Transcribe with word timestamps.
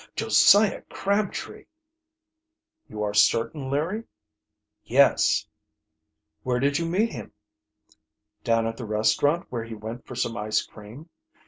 Josiah 0.15 0.81
Crabtree!" 0.89 1.65
"You 2.87 3.03
are 3.03 3.13
certain, 3.13 3.69
Larry?" 3.69 4.05
"Yes." 4.83 5.47
"Where 6.41 6.59
did 6.59 6.79
you 6.79 6.87
meet 6.87 7.11
him?" 7.11 7.33
"Down 8.43 8.65
at 8.65 8.77
the 8.77 8.85
restaurant 8.87 9.45
where 9.51 9.63
he 9.63 9.75
went 9.75 10.07
for 10.07 10.15
some 10.15 10.35
ice 10.35 10.63
cream. 10.65 11.07